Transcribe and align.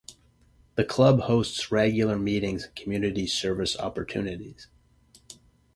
The 0.77 0.83
club 0.83 1.19
hosts 1.19 1.71
regular 1.71 2.17
meetings 2.17 2.63
and 2.63 2.75
community 2.75 3.27
service 3.27 3.77
opportunities. 3.77 4.67